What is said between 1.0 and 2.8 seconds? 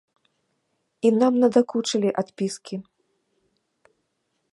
І нам надакучылі адпіскі.